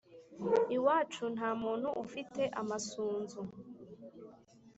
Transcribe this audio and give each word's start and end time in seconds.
«iwacu 0.75 1.23
nta 1.35 1.49
muntu 1.61 1.87
ufite 2.03 2.41
amasunzu, 2.61 3.41